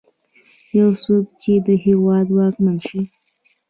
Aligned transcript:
يو 0.79 0.89
څوک 1.03 1.25
چې 1.41 1.53
د 1.65 1.67
هېواد 1.85 2.27
واکمن 2.37 2.77
شي. 2.87 3.01